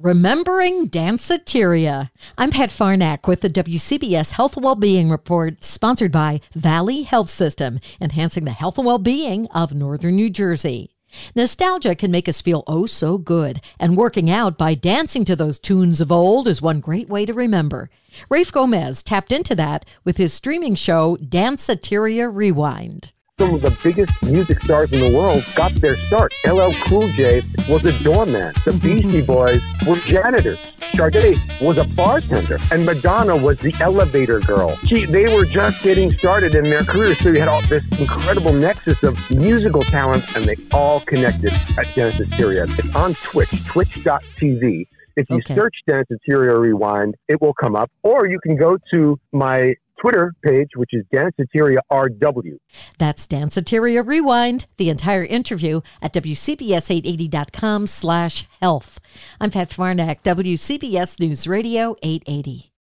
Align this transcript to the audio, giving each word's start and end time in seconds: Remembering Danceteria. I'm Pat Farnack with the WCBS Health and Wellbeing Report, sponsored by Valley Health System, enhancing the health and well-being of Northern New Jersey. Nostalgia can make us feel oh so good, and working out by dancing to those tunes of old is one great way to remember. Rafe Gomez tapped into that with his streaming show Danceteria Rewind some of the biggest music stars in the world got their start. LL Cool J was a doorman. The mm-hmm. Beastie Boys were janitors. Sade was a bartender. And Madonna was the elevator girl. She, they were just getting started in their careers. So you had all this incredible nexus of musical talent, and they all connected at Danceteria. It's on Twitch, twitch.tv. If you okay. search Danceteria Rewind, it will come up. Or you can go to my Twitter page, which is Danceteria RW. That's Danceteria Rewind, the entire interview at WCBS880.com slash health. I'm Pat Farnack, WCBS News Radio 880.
Remembering 0.00 0.88
Danceteria. 0.88 2.12
I'm 2.38 2.52
Pat 2.52 2.70
Farnack 2.70 3.26
with 3.26 3.40
the 3.40 3.50
WCBS 3.50 4.30
Health 4.30 4.56
and 4.56 4.64
Wellbeing 4.64 5.10
Report, 5.10 5.64
sponsored 5.64 6.12
by 6.12 6.40
Valley 6.52 7.02
Health 7.02 7.28
System, 7.28 7.80
enhancing 8.00 8.44
the 8.44 8.52
health 8.52 8.78
and 8.78 8.86
well-being 8.86 9.48
of 9.48 9.74
Northern 9.74 10.14
New 10.14 10.30
Jersey. 10.30 10.94
Nostalgia 11.34 11.96
can 11.96 12.12
make 12.12 12.28
us 12.28 12.40
feel 12.40 12.62
oh 12.68 12.86
so 12.86 13.18
good, 13.18 13.60
and 13.80 13.96
working 13.96 14.30
out 14.30 14.56
by 14.56 14.74
dancing 14.74 15.24
to 15.24 15.34
those 15.34 15.58
tunes 15.58 16.00
of 16.00 16.12
old 16.12 16.46
is 16.46 16.62
one 16.62 16.78
great 16.78 17.08
way 17.08 17.26
to 17.26 17.34
remember. 17.34 17.90
Rafe 18.28 18.52
Gomez 18.52 19.02
tapped 19.02 19.32
into 19.32 19.56
that 19.56 19.84
with 20.04 20.16
his 20.16 20.32
streaming 20.32 20.76
show 20.76 21.16
Danceteria 21.16 22.32
Rewind 22.32 23.10
some 23.38 23.54
of 23.54 23.62
the 23.62 23.76
biggest 23.82 24.12
music 24.24 24.62
stars 24.62 24.90
in 24.92 25.00
the 25.00 25.16
world 25.16 25.44
got 25.54 25.72
their 25.76 25.96
start. 25.96 26.34
LL 26.44 26.72
Cool 26.82 27.08
J 27.12 27.42
was 27.68 27.84
a 27.84 28.04
doorman. 28.04 28.52
The 28.64 28.72
mm-hmm. 28.72 28.86
Beastie 28.86 29.22
Boys 29.22 29.62
were 29.86 29.96
janitors. 29.96 30.58
Sade 30.94 31.38
was 31.60 31.78
a 31.78 31.84
bartender. 31.94 32.58
And 32.72 32.84
Madonna 32.84 33.36
was 33.36 33.58
the 33.60 33.74
elevator 33.80 34.40
girl. 34.40 34.76
She, 34.88 35.04
they 35.04 35.32
were 35.34 35.44
just 35.44 35.82
getting 35.82 36.10
started 36.10 36.54
in 36.54 36.64
their 36.64 36.82
careers. 36.82 37.18
So 37.18 37.28
you 37.28 37.38
had 37.38 37.48
all 37.48 37.62
this 37.68 37.84
incredible 38.00 38.52
nexus 38.52 39.02
of 39.04 39.16
musical 39.30 39.82
talent, 39.82 40.36
and 40.36 40.44
they 40.44 40.56
all 40.72 41.00
connected 41.00 41.52
at 41.52 41.86
Danceteria. 41.94 42.66
It's 42.78 42.96
on 42.96 43.14
Twitch, 43.14 43.64
twitch.tv. 43.66 44.88
If 45.16 45.28
you 45.30 45.36
okay. 45.36 45.54
search 45.54 45.74
Danceteria 45.88 46.58
Rewind, 46.58 47.16
it 47.28 47.40
will 47.40 47.54
come 47.54 47.76
up. 47.76 47.90
Or 48.02 48.28
you 48.28 48.38
can 48.40 48.56
go 48.56 48.78
to 48.92 49.18
my 49.32 49.74
Twitter 50.00 50.34
page, 50.42 50.68
which 50.76 50.90
is 50.92 51.04
Danceteria 51.12 51.78
RW. 51.90 52.58
That's 52.98 53.26
Danceteria 53.26 54.06
Rewind, 54.06 54.66
the 54.76 54.90
entire 54.90 55.24
interview 55.24 55.80
at 56.00 56.12
WCBS880.com 56.12 57.86
slash 57.86 58.46
health. 58.60 59.00
I'm 59.40 59.50
Pat 59.50 59.70
Farnack, 59.70 60.22
WCBS 60.22 61.20
News 61.20 61.46
Radio 61.46 61.96
880. 62.02 62.70